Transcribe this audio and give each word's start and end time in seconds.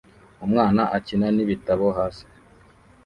Umwana 0.45 0.81
akina 0.97 1.27
n'ibitabo 1.35 1.85
hasi 1.97 2.25